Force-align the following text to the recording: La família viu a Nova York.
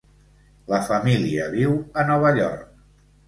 La 0.71 0.79
família 0.87 1.45
viu 1.57 1.77
a 1.93 2.07
Nova 2.13 2.31
York. 2.39 2.67